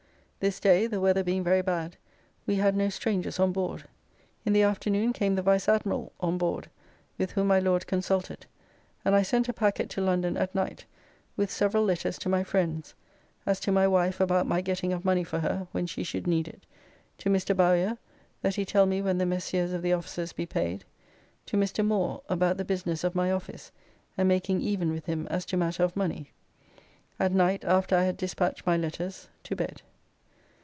[0.41, 1.97] This day, the weather being very bad,
[2.47, 3.83] we had no strangers on board.
[4.43, 6.67] In the afternoon came the Vice Admiral on board,
[7.19, 8.47] with whom my Lord consulted,
[9.05, 10.85] and I sent a packet to London at night
[11.37, 12.95] with several letters to my friends,
[13.45, 16.47] as to my wife about my getting of money for her when she should need
[16.47, 16.65] it,
[17.19, 17.55] to Mr.
[17.55, 17.99] Bowyer
[18.41, 20.85] that he tell me when the Messieurs of the offices be paid,
[21.45, 21.85] to Mr.
[21.85, 23.71] Moore about the business of my office,
[24.17, 26.31] and making even with him as to matter of money.
[27.19, 29.83] At night after I had despatched my letters, to bed.